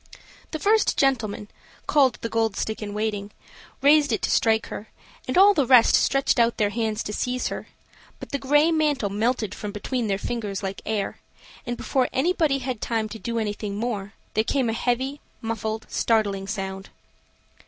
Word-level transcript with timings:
The 0.49 0.57
first 0.57 0.97
gentleman, 0.97 1.47
called 1.85 2.17
the 2.23 2.27
Gold 2.27 2.55
stick 2.57 2.81
in 2.81 2.95
waiting, 2.95 3.29
raised 3.83 4.11
it 4.11 4.23
to 4.23 4.31
strike 4.31 4.65
her, 4.69 4.87
and 5.27 5.37
all 5.37 5.53
the 5.53 5.67
rest 5.67 5.93
stretched 5.93 6.39
out 6.39 6.57
their 6.57 6.71
hands 6.71 7.03
to 7.03 7.13
seize 7.13 7.49
her; 7.49 7.67
but 8.19 8.31
the 8.31 8.39
gray 8.39 8.71
mantle 8.71 9.11
melted 9.11 9.53
from 9.53 9.71
between 9.71 10.07
their 10.07 10.17
fingers 10.17 10.63
like 10.63 10.81
air; 10.87 11.19
and, 11.67 11.77
before 11.77 12.09
anybody 12.11 12.57
had 12.57 12.81
time 12.81 13.09
to 13.09 13.19
do 13.19 13.37
anything 13.37 13.75
more, 13.77 14.13
there 14.33 14.43
came 14.43 14.71
a 14.71 14.73
heavy, 14.73 15.21
muffled, 15.39 15.85
startling 15.87 16.47
sound. 16.47 16.89